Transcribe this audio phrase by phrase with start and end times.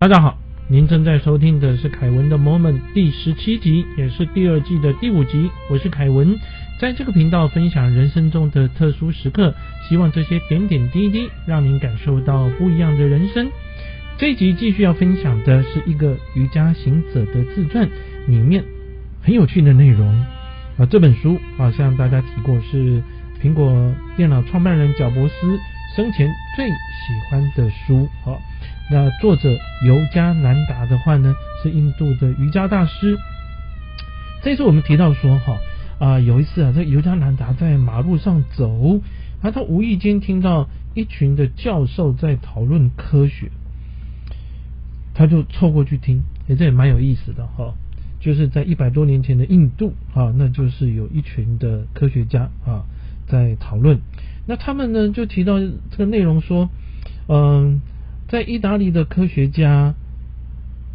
[0.00, 5.50] 大家好，您正在收听的是凯文的 Moment 第十七集，也是第二季的第五集。
[5.68, 6.38] 我是凯文，
[6.80, 9.54] 在这个频道分享人生中的特殊时刻，
[9.86, 13.50] 希望这些点点滴滴让您感受到不一样的人生。
[14.16, 17.86] 这一集继续要分享的是一个瑜伽行者的自传，
[18.26, 18.64] 里面
[19.20, 20.08] 很有趣的内容
[20.78, 20.86] 啊。
[20.88, 23.02] 这本书啊，向大家提过是
[23.42, 25.58] 苹果电脑创办人贾伯斯
[25.94, 26.26] 生前
[26.56, 26.72] 最喜
[27.30, 28.40] 欢的书，好。
[28.92, 33.16] 那作者尤加南达的话呢，是印度的瑜伽大师。
[34.42, 35.58] 这次我们提到说，哈
[36.00, 39.00] 啊，有一次啊，这尤加南达在马路上走，
[39.42, 43.52] 啊，他无意间听到一群的教授在讨论科学，
[45.14, 47.74] 他就凑过去听，哎，这也蛮有意思的哈。
[48.18, 52.82] 就是在一百多年前的印度啊，那就是有一群的科学家啊
[53.28, 54.00] 在讨论，
[54.48, 56.68] 那他们呢就提到这个内容说，
[57.28, 57.80] 嗯。
[58.30, 59.96] 在意大利的科学家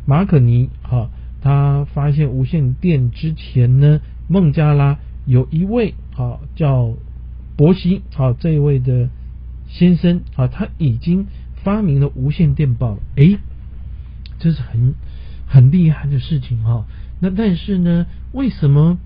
[0.06, 1.10] 马可尼哈，
[1.42, 6.94] 他发现无线电之前呢，孟加拉有一位哈叫
[7.58, 9.10] 博西啊这一位的
[9.68, 11.28] 先生啊，他已经
[11.62, 13.00] 发明了无线电报了。
[13.18, 13.38] 诶，
[14.40, 14.94] 这是很
[15.46, 16.86] 很厉害的事情哈。
[17.20, 18.98] 那但是呢，为什么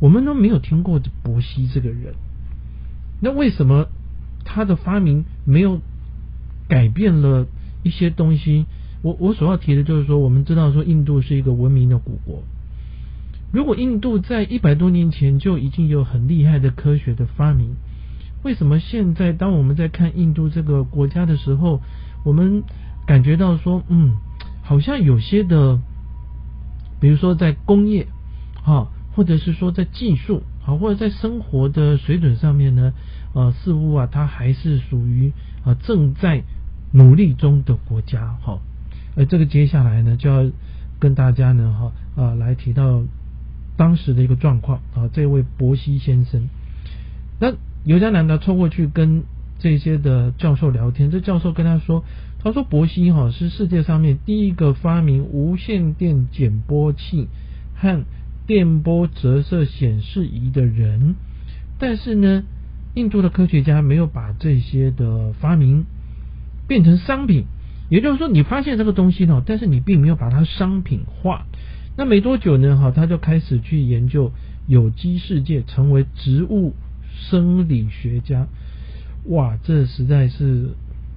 [0.00, 2.16] 我们都没有听过博西这个人？
[3.20, 3.86] 那为什么
[4.44, 5.80] 他的发明没有？
[6.68, 7.46] 改变了
[7.82, 8.66] 一些东西。
[9.02, 12.42] 我我所要提的就是说，我们知道说印度是一个文明的古国。
[13.52, 17.76] 如果印度在一百多年前就已经有很厉害的科学的发明，
[18.42, 21.80] 为什么现在当我们在看印度这个国家的时候，
[22.24, 22.64] 我们
[23.06, 24.16] 感觉到说，嗯，
[24.62, 25.80] 好像有些的，
[27.00, 28.08] 比如说在工业，
[28.64, 32.92] 哈，或者是说在技术，好，或者在生活的水准上面呢，
[33.34, 35.32] 呃，似乎啊，它还是属于
[35.64, 36.42] 啊正在。
[36.96, 38.58] 努力中的国家，哈，
[39.16, 40.50] 而这个接下来呢，就要
[40.98, 43.02] 跟大家呢，哈啊，来提到
[43.76, 45.10] 当时的一个状况啊。
[45.12, 46.48] 这位伯西先生，
[47.38, 47.52] 那
[47.84, 49.24] 尤加南达凑过去跟
[49.58, 52.02] 这些的教授聊天，这教授跟他说，
[52.42, 57.28] 他说伯西哈是世界上面第一个发明无线电减波器
[57.74, 58.04] 和
[58.46, 61.14] 电波折射显示仪的人，
[61.78, 62.42] 但是呢，
[62.94, 65.84] 印度的科学家没有把这些的发明。
[66.66, 67.44] 变成商品，
[67.88, 71.46] 也就是说，你发现这个东西呢，但是你并没有把它商品化。
[71.96, 74.32] 那没多久呢，哈，他就开始去研究
[74.66, 76.74] 有机世界，成为植物
[77.12, 78.46] 生理学家。
[79.24, 80.70] 哇，这实在是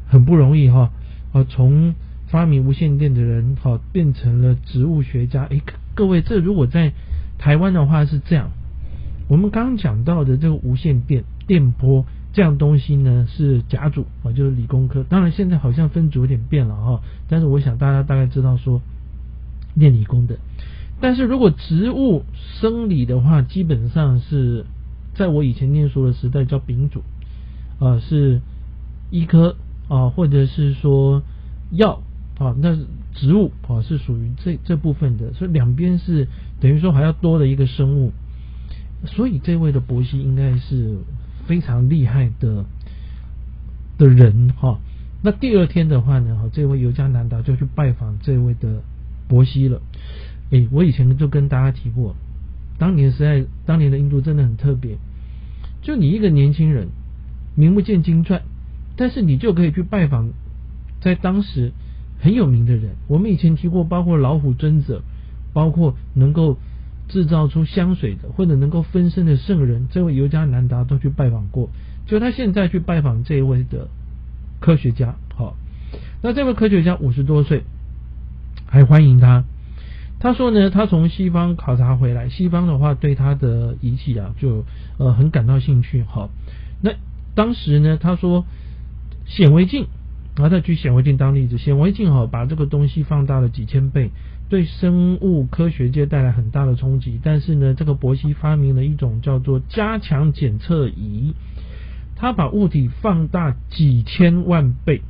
[0.08, 0.92] 很不容易哈！
[1.34, 1.94] 啊，从
[2.28, 5.46] 发明无线电的人，哈，变成了植物学家。
[5.46, 5.62] 诶，
[5.96, 6.94] 各位，这如果在
[7.38, 8.52] 台湾的话是这样，
[9.28, 12.06] 我们刚刚讲到的这个无线电电波。
[12.32, 15.04] 这样东西呢是甲组啊，就是理工科。
[15.04, 18.82] 当然现在好像分组有点变了哈，但是我想大家大概知道说
[19.74, 20.38] 念理工的。
[21.02, 22.24] 但是如果植物
[22.60, 24.66] 生理的话，基本上是
[25.16, 27.02] 在我以前念书的时代叫丙组
[27.80, 28.42] 啊，是
[29.10, 29.56] 医科
[29.88, 31.24] 啊，或者是说
[31.72, 32.04] 药
[32.38, 32.78] 啊，那
[33.16, 36.28] 植物啊是属于这这部分的，所以两边是
[36.60, 38.12] 等于说还要多的一个生物。
[39.06, 41.00] 所以这位的博西应该是。
[41.50, 42.64] 非常厉害的
[43.98, 44.80] 的人哈，
[45.24, 48.84] 那第二天的话呢，哈，这位尤加南达就去拜访这位的
[49.28, 49.82] 伯西了。
[50.52, 52.16] 诶，我以前就跟大家提过，
[52.78, 55.00] 当年实在当年的印度真的很特别，
[55.82, 56.90] 就你一个年轻人，
[57.56, 58.44] 名不见经传，
[58.96, 60.30] 但是你就可以去拜访
[61.02, 61.72] 在当时
[62.20, 62.92] 很有名的人。
[63.08, 65.02] 我们以前提过，包括老虎尊者，
[65.52, 66.60] 包括能够。
[67.10, 71.70] 制造出香水的，或者能够分身的圣人，这位尤加南达都去拜访过。
[72.06, 73.90] 就他现在去拜访这一位的
[74.60, 75.58] 科学家，好，
[76.22, 77.64] 那这位科学家五十多岁，
[78.66, 79.44] 还欢迎他。
[80.20, 84.66] 他说呢，他从西方考察回来，西方的话对他的仪器啊，就
[84.98, 86.04] 呃很感到兴趣。
[86.04, 86.30] 好，
[86.82, 86.92] 那
[87.36, 88.46] 当时呢，他说
[89.26, 89.88] 显微镜，
[90.36, 94.12] 然后再举显微镜当例子，显微镜哈把这个东西放大了几千倍。
[94.50, 101.36] 对生物科学界带来很大的冲击，但是呢，这个伯希发明了一种叫做加强检测仪，
[102.16, 105.02] 它把物体放大几千万倍，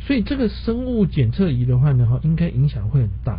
[0.00, 3.38] 所以这个生物检测仪的话呢，哈，应该影响会很大。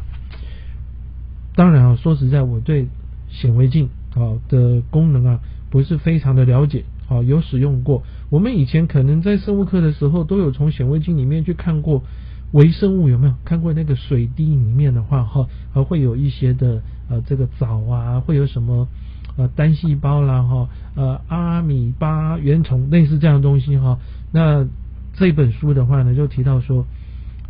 [1.56, 2.88] 当然啊，说实在，我对
[3.28, 8.04] 显微镜啊的功能啊不是非常的了解，啊，有使用过。
[8.30, 12.02] 我们以前可能在生物课的时候都有从显微镜里面去看过。
[12.52, 18.88] 微生物有没有看过那个水滴里面的话哈，还会有一些的呃这个藻啊，会有什么
[19.38, 24.00] 呃单细胞啦哈，呃阿米巴原虫类似这样的东西哈。
[24.34, 24.66] 那
[25.14, 26.86] 这本书的话呢，就提到说，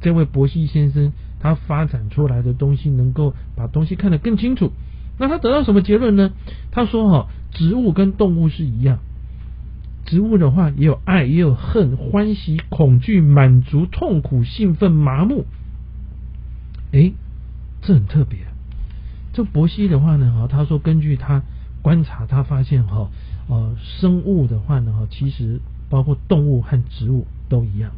[0.01, 4.71] 这位伯希先生他发展出来的东西能够把东西看得更清楚。
[5.17, 6.31] 那他得到什么结论呢？
[6.71, 8.99] 他说哈，植物跟动物是一样，
[10.11, 15.45] 植物的话也有爱，也有恨，欢喜、恐惧、满足、痛苦、兴奋、麻木。
[16.91, 17.13] 诶，
[17.81, 18.39] 这很特别。
[19.31, 21.43] 这伯希的话呢，哈，他说根据他
[21.81, 23.09] 观察，他发现哈，
[23.47, 27.91] 呃，生物的话呢，哈，其实包括动物和植物都一样。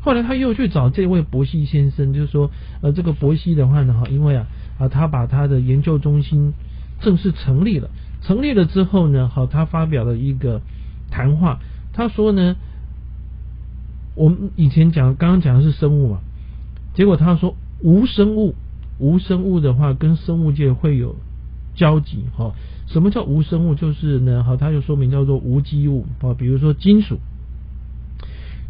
[0.00, 2.50] 后来他又去找这位伯希先生，就是说，
[2.80, 4.46] 呃，这个伯希的话呢，哈，因为啊。
[4.78, 6.54] 啊，他把他的研究中心
[6.98, 7.90] 正式成立了。
[8.22, 10.62] 成立了之后呢，好，他发表了一个
[11.12, 11.60] 谈话。
[11.92, 12.56] 他说呢，
[14.16, 16.20] 我们以前讲，刚刚讲的是生物嘛，
[16.94, 18.54] 结果他说无生物，
[18.98, 21.16] 无生物的话跟生物界会有
[21.74, 22.24] 交集。
[22.34, 22.54] 哈，
[22.86, 23.74] 什么叫无生物？
[23.74, 27.18] 就是呢，好，他就说明叫做无机物啊，比如说金属。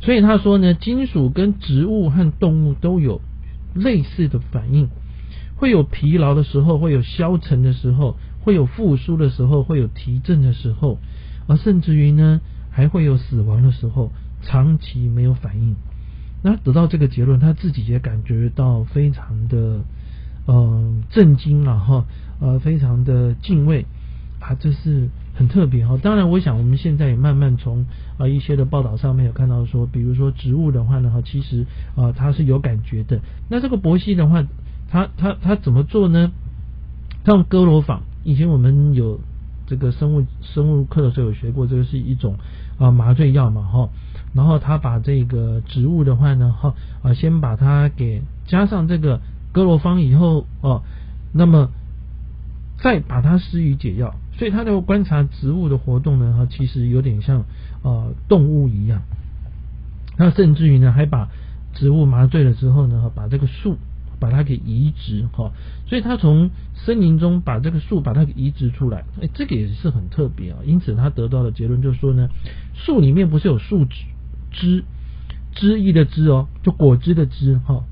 [0.01, 3.21] 所以他说呢，金属跟植物和动物都有
[3.73, 4.89] 类似的反应。
[5.55, 10.99] 会有疲劳的时候，会有消沉的时候，会有复苏的时候，会有提振的时候，
[11.47, 12.41] 而甚至于呢，
[12.71, 14.11] 还会有死亡的时候，
[14.43, 15.75] 长期没有反应。
[16.43, 19.81] 那得到这个结论，他自己也感觉到非常的
[20.47, 22.05] 呃震惊啊哈，
[22.41, 23.87] 呃非常的敬畏
[24.41, 25.99] 啊，这是很特别哈。
[26.03, 27.87] 当然，我想我们现在也慢慢从
[28.19, 31.67] 啊一些的报道上面有看到说，比如说植物的话呢，哈，其实
[31.97, 33.21] 啊它是有感觉的。
[33.49, 34.47] 那这个伯希的话。
[34.91, 36.33] 他他他怎么做呢？
[37.25, 39.21] 他用哥罗芳，以前我们有
[39.73, 42.37] 这个生物生物课的时候有学过，这个是一种
[42.79, 43.89] 啊麻醉药嘛哈。
[44.35, 50.83] 然后他把这个植物的话呢哈啊先把它给加上这个哥罗芳以后哦，
[51.33, 51.71] 那么
[52.83, 54.15] 再把它施予解药。
[54.37, 57.41] 所以他在观察植物的活动呢哈，其实有点像
[57.83, 59.01] 啊动物一样。
[60.19, 61.31] 那甚至于呢还把
[61.73, 63.79] 植物麻醉了之后呢，把这个树。
[64.23, 65.51] 把它给移植哈，
[65.89, 70.59] 所以他从森林中把这个树把它给移植出来，哎，这个也是很特别啊。
[70.65, 72.29] 因此他得到的结论就是说呢，
[72.73, 74.05] 树里面不是有树枝
[74.53, 74.85] 枝
[75.57, 77.83] 枝叶的枝哦，就果汁的枝哈，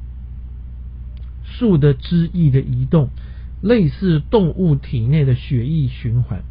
[1.42, 3.08] 树的枝叶的移动
[3.60, 6.44] 类似动物体内的血液循环，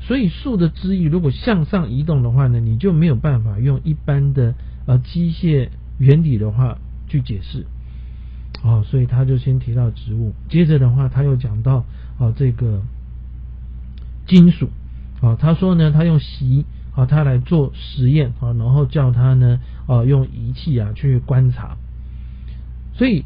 [0.00, 4.54] 所以树的枝叶如果向上移动的话呢，你就没有办法用一般的
[4.86, 6.76] 呃机械原理的话
[7.08, 7.64] 去解释。
[8.66, 11.84] 哦，所以他就先提到植物，接着的话他又讲到
[12.18, 12.82] 啊这个
[14.26, 14.70] 金属
[15.20, 16.64] 啊，他说呢他用锡
[16.96, 21.76] 啊他来做实验啊，然后叫他呢啊用仪器啊去观察，
[22.94, 23.24] 所以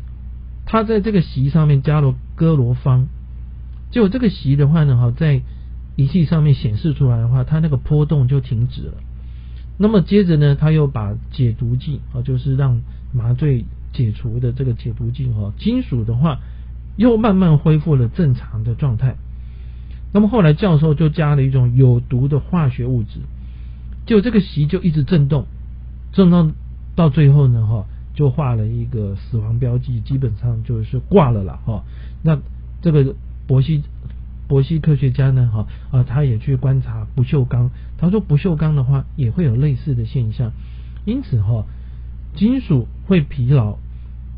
[0.66, 3.06] 他在这个锡上面加了哥罗芳，
[3.90, 5.40] 结果这个锡的话呢哈在
[5.96, 8.92] 仪器上面显示出来的话，它那个波动就停止了。
[9.78, 12.82] 那么接着呢他又把解毒剂啊，就是让
[13.14, 13.64] 麻醉。
[13.92, 16.38] 解除的这个解毒剂哈，金属的话
[16.96, 19.16] 又慢慢恢复了正常的状态。
[20.12, 23.20] 那么后来教授就加了一种有毒的化学物质，
[24.06, 25.46] 就这个席就一直震动，
[26.12, 26.52] 震动
[26.94, 31.82] 到最后呢哈，就画了一个死亡标记，基本上就是挂了啦哈。
[32.22, 32.38] 那
[32.82, 33.14] 这个
[33.46, 33.82] 伯西
[34.46, 40.52] 伯西科学家呢哈啊，他也去观察不锈钢，他说不锈钢的话也会有类似的现象，
[41.04, 41.64] 因此哈。
[42.36, 43.78] 金属会疲劳，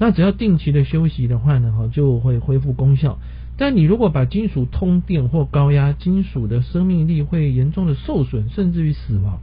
[0.04, 3.20] 那只要定期的休息的话呢，哈就会恢复功效。
[3.56, 9.38] 但你如果把金属通电或高压，金属的生命力会严重的受损，甚至于死亡。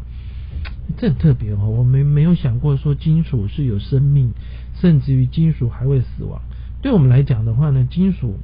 [0.98, 4.34] 这很特别哦，我们没有想过说金属是有生命，
[4.82, 6.42] 甚至于金属还会死亡。
[6.82, 8.36] 对我们来讲的话呢，金属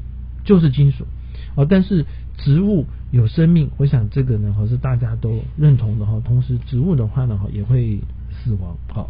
[0.46, 1.04] 就是金属
[1.56, 2.06] 哦，但是
[2.38, 6.22] 植物有生命，我想这个呢，哈是大家都认同的哈。
[6.24, 8.00] 同时，植物的话呢，哈也会
[8.32, 9.10] 死亡，好。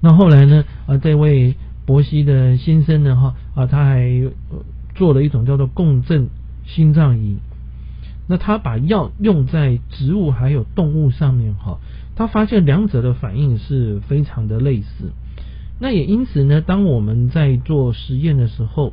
[0.00, 0.66] 那后来呢？
[0.86, 1.54] 啊，这位
[1.86, 3.14] 伯西的先生呢？
[3.16, 4.30] 哈啊，他还
[4.94, 6.28] 做了一种叫做共振
[6.64, 7.36] 心脏仪。
[8.26, 11.78] 那他把药用在植物还有动物上面，哈，
[12.16, 15.12] 他发现两者的反应是非常的类似。
[15.78, 18.92] 那也因此呢，当我们在做实验的时候，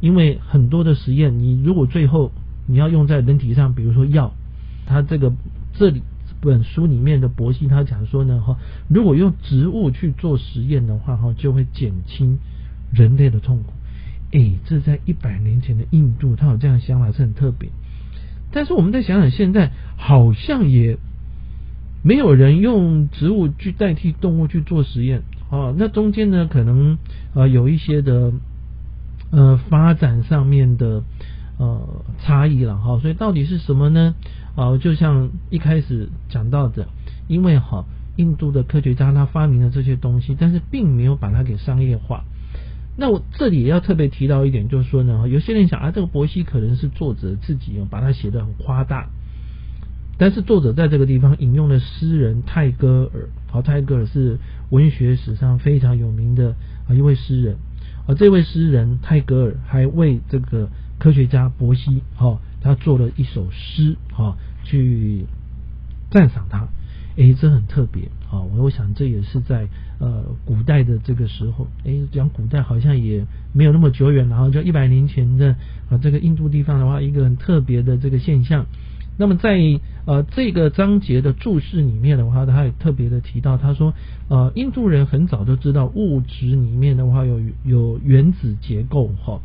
[0.00, 2.30] 因为很多的实验，你如果最后
[2.66, 4.32] 你要用在人体上，比如说药，
[4.86, 5.32] 它这个
[5.74, 6.02] 这里。
[6.40, 8.56] 本书里面的博西他讲说呢，哈，
[8.88, 12.38] 如果用植物去做实验的话，哈，就会减轻
[12.92, 13.72] 人类的痛苦。
[14.30, 17.70] 诶，这在一百年前的印度，他有这样的想法是很特别。
[18.50, 20.98] 但是我们再想想，现在好像也
[22.02, 25.74] 没有人用植物去代替动物去做实验啊。
[25.76, 26.98] 那中间呢，可能
[27.34, 28.32] 呃有一些的
[29.30, 31.02] 呃发展上面的
[31.58, 32.98] 呃差异了哈。
[33.00, 34.14] 所以到底是什么呢？
[34.58, 36.88] 啊，就像一开始讲到的，
[37.28, 37.84] 因为哈
[38.16, 42.24] 印度的科学家他发明了这些东西，但是并没有把它给商业化。
[42.96, 49.08] 那我这里也要特别提到一点，就是说呢，有些人想啊，这个伯希可能是作者自己，把它写的很夸大。
[50.18, 56.56] 但是作者在这个地方引用了诗人泰戈尔，好，泰戈尔是文学史上非常有名的
[56.88, 57.56] 啊一位诗人，
[58.08, 64.36] 而，这位诗人泰戈尔还为这个科学家伯希，哈，他做了一首诗，哈，
[64.68, 65.24] 去
[66.10, 66.68] 赞赏他，
[67.16, 69.66] 诶，这很特别，啊，我我想这也是在
[69.98, 75.56] 呃古代的这个时候，诶，讲古代好像也没有那么久远，然后就一百年前的
[75.90, 78.66] 啊这个印度地方的话，一个很特别的这个现象。
[79.20, 79.58] 那么在
[80.04, 83.92] 呃这个章节的注释里面的话，他也特别的提到，他说
[84.28, 89.40] 呃印度人很早就知道物质里面的话有有原子结构哈，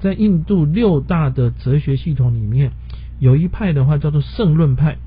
[0.00, 2.72] 在印度六大的哲学系统里面，
[3.22, 4.98] 有一派的话叫做圣论派，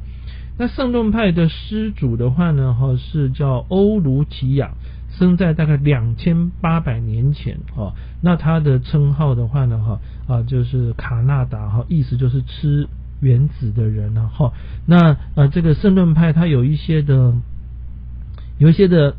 [0.57, 4.71] 那圣论派的师主的话呢哈是叫欧卢奇亚，
[5.11, 12.87] 生在大概两千八百年前哈，那他的称号的话呢哈啊就是卡纳达哈，意思就是吃。
[13.21, 14.27] 原子的人了？
[14.27, 14.51] 哈，
[14.85, 17.33] 那呃，这个圣论派它有一些的，
[18.59, 19.15] 有一些的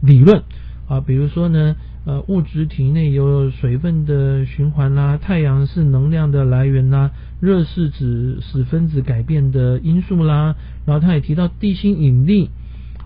[0.00, 0.42] 理论
[0.88, 12.50] 啊，比如说呢，呃，物质体内有水分的循环啦，太阳是能量的来源啦，热是指使分子改变的因素啦，然后他也提到地心引力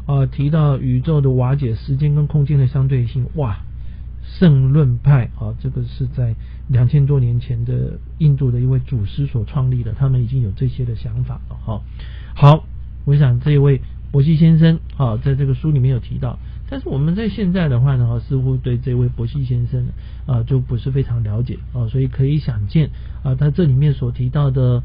[0.07, 3.59] 啊，提到宇宙的瓦解，时间跟空间的相对性，哇！
[4.39, 6.35] 圣论派啊，这个是在
[6.69, 11.81] 两千多年前的印度的一位祖师所创立的，他们已经有这些的想法了哈。
[12.35, 12.65] 好，
[13.07, 16.39] 我想这位伯西先生啊，在这个书里面有提到，
[16.71, 19.87] 但是我们在现在的话呢，似乎对这位伯希先生
[20.27, 22.91] 啊就不是非常了解啊，所以可以想见
[23.23, 24.83] 啊，他这里面所提到的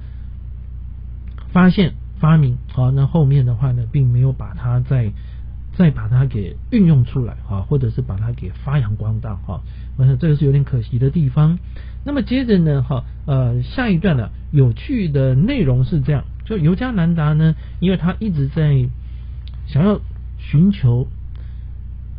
[1.51, 5.11] 发现、发明啊，那后面的话呢，并没有把它再。
[5.75, 9.59] 再把它给运用出来啊，或者是把它给发扬光大哈，
[9.97, 11.57] 我想这个是有点可惜的地方。
[12.05, 18.87] 那么接着呢，哈呃下一段呢有趣的内容是这样，就尤加南达呢，因为他一直在
[19.65, 19.99] 想要
[20.37, 21.07] 寻求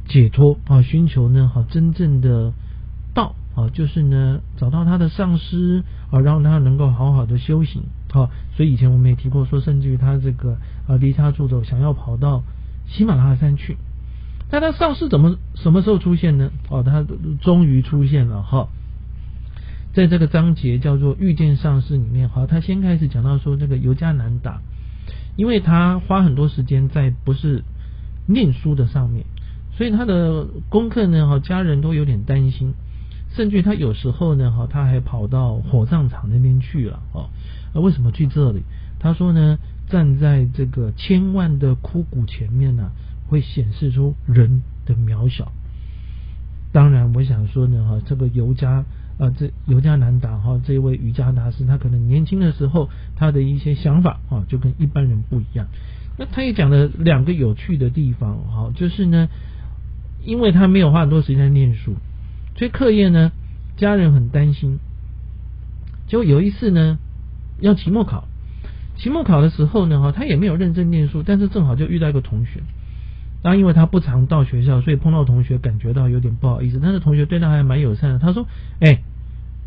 [0.06, 2.52] 解脱啊，寻求呢哈真正的
[3.14, 7.82] 道啊，就是呢找到他的上师啊，让他能够好好的修行
[8.12, 8.30] 啊。
[8.56, 10.56] 所以以前我们也提过说，甚至于他这个
[10.86, 12.42] 啊离家出走，想要跑到。
[12.86, 13.78] 喜马拉雅山去，
[14.50, 16.50] 但他上市怎么什么时候出现呢？
[16.68, 17.02] 哦，他
[17.40, 18.68] 终于出现了哈，
[19.94, 24.60] 在这个章节叫做遇见上市里面好，他先开始讲到说这个尤加南达，
[25.34, 27.64] 因为他花很多时间在不是
[28.26, 29.24] 念书的上面，
[29.76, 32.74] 所以他的功课呢哈，家人都有点担心，
[33.34, 37.30] 甚至他有时候呢哈，他还跑到火葬场那边去了哦，
[37.80, 38.62] 为什么去这里？
[38.98, 39.58] 他说呢。
[39.86, 42.90] 站在这个千万的枯骨前面呢，
[43.28, 45.52] 会显示出人的渺小。
[46.72, 48.82] 当然，我想说呢，哈，这个尤加
[49.18, 55.66] 啊，这尤加南达哈，这位瑜伽大师，他可能年轻的时候，他的一些想法啊，就跟一般人不一样。
[56.18, 59.28] 那他也讲了两个有趣的地方，哈，就是呢，
[60.24, 61.94] 因为他没有花很多时间念书，
[62.56, 63.32] 所以课业呢，
[63.76, 64.78] 家人很担心。
[66.06, 66.98] 结果有一次呢，
[67.60, 68.26] 要期末考。
[68.96, 72.60] 期末考的时候呢，哈，他也没有认真念书，但是正好就遇到一个同学，
[73.42, 76.78] 然因为他不常到学校，所以碰到同学感觉到有点不好意思。
[76.80, 78.46] 但是同学对他还蛮友善的，他说
[78.80, 79.02] ：“哎，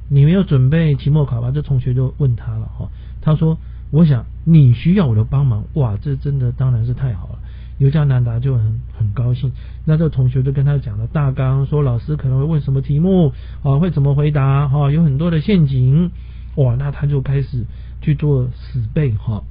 [0.10, 2.90] 你没有准备期末考吧？”这同学就问他了，哈，
[3.22, 3.60] 他说
[3.92, 7.40] ：“我想你需要我的帮忙。”哇，这真的当然是太好了。
[7.78, 9.52] 尤加南达就很很高兴。
[9.86, 16.12] 那这个同学就跟他讲了大纲，说老师可能会问什么题目，啊，会怎么回答，哈，有很多的陷阱。
[16.56, 17.66] 哇，那他就开始。
[18.00, 19.44] 去做死背哈，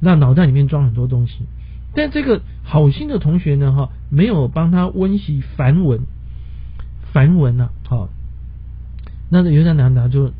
[0.00, 1.40] 那脑袋里面装很多东西，
[1.94, 6.00] 但这个好心的同学呢哈，没有帮他温习梵文，
[7.12, 8.08] 梵文呐，好，
[9.30, 10.32] 那这犹太男的就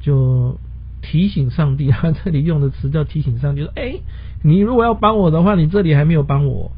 [0.00, 0.60] 就
[1.02, 3.98] 提醒上帝，他这里用的词叫提醒上帝，说，哎，
[4.42, 6.72] 你如果要帮我的话，你这里还没有帮我。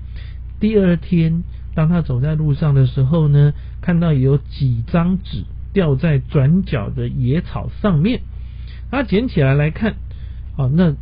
[0.60, 1.42] 第二天，
[1.74, 8.20] 当他走在路上的时候呢，看到有几张纸掉在转角的野草上面，
[8.90, 9.96] 他捡起来来看。
[10.56, 10.94] 好，那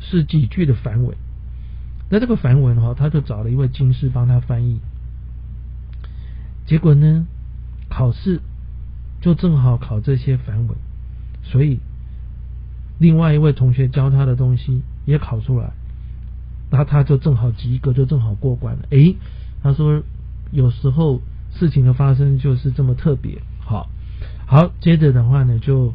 [0.00, 1.16] 是几句的梵文。
[2.08, 4.80] 那这个梵文哈，他就找了一位经师帮他翻译。
[6.66, 7.26] 结果呢，
[7.88, 8.40] 考试
[9.20, 10.76] 就正好考这些梵文，
[11.42, 11.80] 所以
[12.98, 15.72] 另外一位同学教他的东西也考出来，
[16.70, 18.82] 那他就正好及格，就正好过关了。
[18.90, 19.16] 诶，
[19.62, 20.02] 他说
[20.52, 21.20] 有时候
[21.52, 23.40] 事情的发生就是这么特别。
[23.58, 23.88] 好，
[24.46, 25.92] 好，接着的话呢，就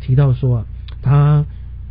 [0.00, 0.66] 提到说啊，
[1.02, 1.44] 他。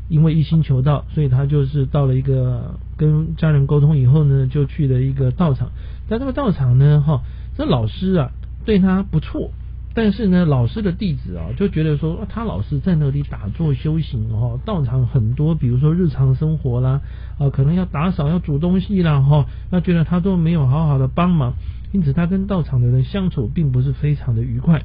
[0.10, 5.70] 因为一心求道，所以他就是到了一个跟家人沟通以后呢，就去了一个道场。
[6.10, 7.22] 但这个道场呢，哈，
[7.56, 8.30] 这老师啊
[8.66, 9.54] 对他不错。
[9.94, 17.02] 但是呢，老师的弟子啊，就觉得说，他老是在那里打坐修行哦，道场很多，比如说日常生活啦，
[17.38, 21.56] 啊，可能要打扫、要煮东西啦，哈，那觉得他都没有好好的帮忙，
[21.92, 24.82] 因此他跟道场的人相处并不是非常的愉快。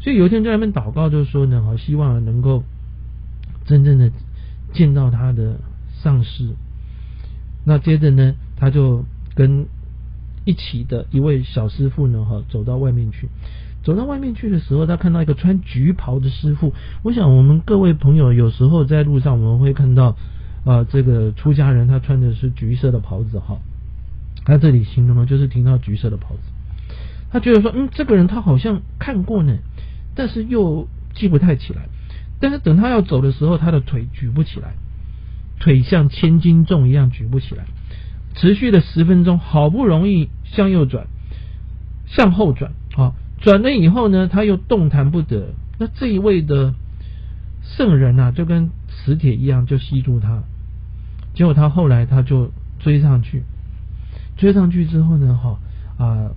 [0.00, 2.64] 所以有一天在那边祷告，就说呢，哈，希望能够
[3.66, 4.10] 真正的
[4.72, 5.58] 见到他的
[6.02, 6.48] 上师。
[7.66, 9.04] 那接着呢，他就
[9.34, 9.66] 跟
[10.46, 13.28] 一起的一位小师傅呢，哈，走到外面去。
[13.84, 16.72] 走到外面去的时候，他看到一个穿橘袍的师傅。
[17.02, 20.16] 我想，我们各位朋友有时候在路上，我们会看到
[20.64, 23.58] 啊，这个出家人他穿的是橘色的袍子哈。
[24.46, 26.40] 他这里形容的就是听到橘色的袍子。
[27.30, 29.58] 他觉得说，嗯，这个人他好像看过呢，
[30.14, 31.88] 但是又记不太起来。
[32.40, 34.74] 但是等他要走的时候，他的腿举不起来，
[35.60, 37.64] 腿像千斤重一样举不起来。
[38.34, 41.06] 持续了十分钟，好不容易向右转，
[42.06, 42.72] 向后转。
[43.44, 45.52] 转了以后呢，他又动弹不得。
[45.78, 46.72] 那这一位的
[47.62, 50.44] 圣人啊，就跟磁铁一样，就吸住他。
[51.34, 53.42] 结果他后来他就追上去，
[54.38, 55.58] 追上去之后呢，哈
[56.02, 56.30] 啊，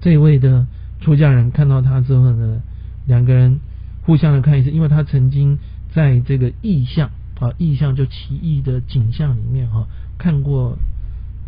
[0.00, 0.66] 这一位的
[1.02, 2.62] 出家人看到他之后呢，
[3.06, 3.60] 两个人
[4.06, 5.58] 互相的看一次，因为他曾经
[5.92, 10.78] 在这个异象啊，异象就奇异的景象里面哈，看过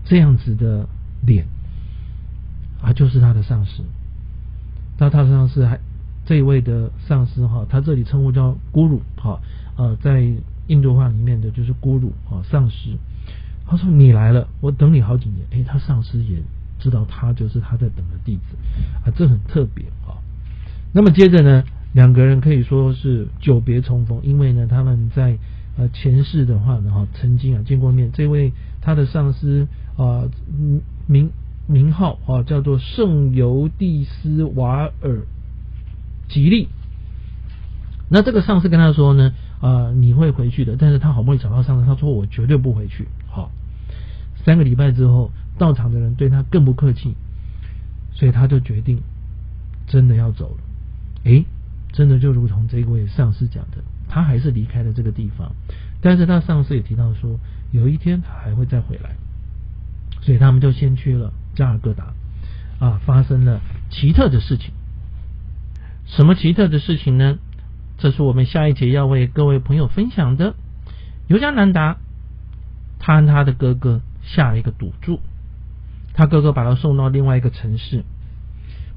[0.04, 0.86] 这样子的
[1.24, 1.46] 脸，
[2.82, 3.82] 啊，就是他的上司。
[5.02, 5.80] 那他上司还
[6.24, 9.40] 这一位的上司哈，他这里称呼叫咕噜哈，
[9.76, 10.24] 呃，在
[10.68, 12.96] 印度话里面的就是咕噜啊，上司。
[13.66, 15.40] 他说你来了，我等你好几年。
[15.50, 16.40] 哎，他上司也
[16.78, 18.56] 知道他就是他在等的弟子
[19.04, 20.14] 啊，这很特别啊。
[20.92, 25.36] 那么接着呢，两个人可以说是久别重逢，因为呢，他们在
[25.76, 28.12] 呃前世的话呢哈，曾经啊见过面。
[28.12, 29.66] 这位他的上司
[29.96, 30.22] 啊
[31.08, 31.28] 名。
[31.66, 35.26] 名号啊，叫做圣尤蒂斯瓦尔
[36.28, 36.68] 吉利。
[38.08, 40.76] 那这个上司跟他说呢，啊，你会回去的。
[40.76, 43.08] 但是他好不容易找到上司，他说我绝对不回去。
[43.26, 43.50] 好，
[44.44, 47.14] 三个礼拜之后，到场的人对他更不客气，
[48.12, 49.00] 所以他就决定
[49.86, 50.62] 真的要走了。
[51.24, 51.46] 诶，
[51.92, 55.52] 真的就如同这位上司讲的，他还是离开了这个地方。
[56.02, 57.38] 但是他上司也提到说，
[57.70, 59.16] 有一天他还会再回来，
[60.20, 61.32] 所以他们就先去了。
[61.54, 62.12] 加尔各答
[62.78, 63.60] 啊，发生了
[63.90, 64.72] 奇特的事情。
[66.06, 67.38] 什么奇特的事情呢？
[67.98, 70.54] 这是我们下一节要为各位朋友分享的。
[71.28, 71.98] 尤加南达，
[72.98, 75.20] 他和他的哥哥下了一个赌注，
[76.12, 78.04] 他哥哥把他送到另外一个城市，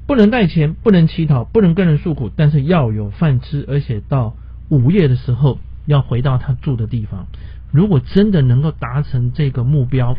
[0.06, 4.34] 不能带钱，不能乞讨，不能跟人诉苦，但是要有饭吃，而且到
[4.68, 7.26] 午夜的时候要回到他住的地方。
[7.70, 10.16] 如果真的能够达成这个目标，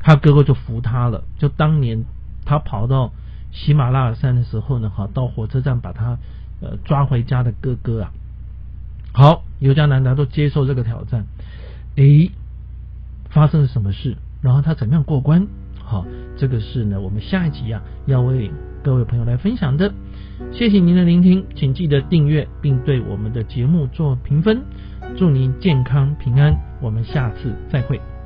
[0.00, 1.24] 他哥哥就服他了。
[1.38, 2.04] 就当年
[2.44, 3.12] 他跑到
[3.50, 6.18] 喜马拉雅山的时候呢，哈，到火车站把他
[6.60, 8.12] 呃抓回家的哥哥啊。
[9.12, 11.26] 好，尤加南达都接受这个挑战。
[11.96, 12.30] 诶，
[13.30, 14.16] 发生了什么事？
[14.40, 15.46] 然后他怎么样过关？
[15.82, 16.04] 好，
[16.36, 18.50] 这个是呢，我们下一集啊要为
[18.84, 19.92] 各位朋友来分享的。
[20.52, 24.62] 谢谢您的聆听，请记得订阅并对我们的节目做评分。
[25.16, 28.17] 祝您健康平安，我们下次再会。